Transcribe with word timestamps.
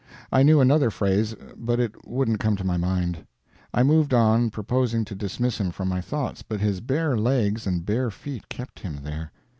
I 0.31 0.41
knew 0.41 0.59
another 0.61 0.89
phrase, 0.89 1.35
but 1.55 1.79
it 1.79 2.07
wouldn't 2.07 2.39
come 2.39 2.55
to 2.55 2.63
my 2.63 2.75
mind. 2.75 3.23
I 3.71 3.83
moved 3.83 4.15
on, 4.15 4.49
purposing 4.49 5.05
to 5.05 5.13
dismiss 5.13 5.59
him 5.59 5.69
from 5.69 5.89
my 5.89 6.01
thoughts, 6.01 6.41
but 6.41 6.59
his 6.59 6.81
bare 6.81 7.15
legs 7.15 7.67
and 7.67 7.85
bare 7.85 8.09
feet 8.09 8.49
kept 8.49 8.79
him 8.79 9.01
there. 9.03 9.31